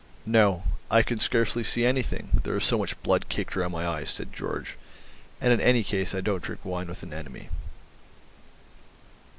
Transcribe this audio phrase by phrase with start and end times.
[0.25, 4.09] "No, I can scarcely see anything; there is so much blood caked round my eyes,"
[4.09, 4.69] said Georg,
[5.39, 7.49] "and in any case I don't drink wine with an enemy."